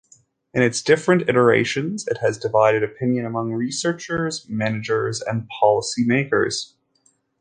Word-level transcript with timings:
In 0.55 0.63
its 0.63 0.81
different 0.81 1.29
iterations, 1.29 2.07
it 2.07 2.17
has 2.21 2.39
divided 2.39 2.81
opinion 2.81 3.23
among 3.23 3.51
researchers, 3.53 4.47
managers 4.49 5.21
and 5.21 5.47
policy 5.47 6.03
makers. 6.03 6.73